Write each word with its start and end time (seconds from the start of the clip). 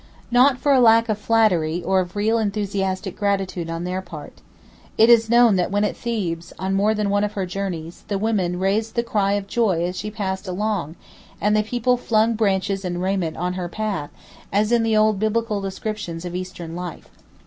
Not 0.31 0.57
for 0.57 0.75
lack 0.79 1.09
of 1.09 1.19
flattery 1.19 1.83
or 1.83 1.99
of 1.99 2.15
real 2.15 2.39
enthusiastic 2.39 3.15
gratitude 3.15 3.69
on 3.69 3.83
their 3.83 4.01
part. 4.01 4.41
It 4.97 5.11
is 5.11 5.29
known 5.29 5.57
that 5.57 5.69
when 5.69 5.83
at 5.83 5.95
Thebes, 5.95 6.51
on 6.57 6.73
more 6.73 6.95
than 6.95 7.11
one 7.11 7.23
of 7.23 7.33
her 7.33 7.45
journeys, 7.45 8.03
the 8.07 8.17
women 8.17 8.57
raised 8.57 8.95
the 8.95 9.03
"cry 9.03 9.33
of 9.33 9.45
joy" 9.45 9.83
as 9.85 9.95
she 9.95 10.09
passed 10.09 10.47
along, 10.47 10.95
and 11.39 11.55
the 11.55 11.61
people 11.61 11.97
flung 11.97 12.33
branches 12.33 12.83
and 12.83 12.99
raiment 12.99 13.37
on 13.37 13.53
her 13.53 13.69
path, 13.69 14.09
as 14.51 14.71
in 14.71 14.81
the 14.81 14.97
old 14.97 15.19
Biblical 15.19 15.61
descriptions 15.61 16.25
of 16.25 16.33
Eastern 16.33 16.75
life. 16.75 17.07